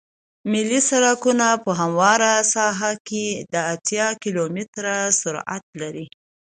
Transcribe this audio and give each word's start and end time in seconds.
ملي 0.51 0.79
سرکونه 0.89 1.47
په 1.63 1.71
همواره 1.79 2.31
ساحه 2.53 2.91
کې 3.07 3.25
د 3.53 3.55
اتیا 3.73 4.07
کیلومتره 4.23 4.95
سرعت 5.21 5.63
لري 5.81 6.05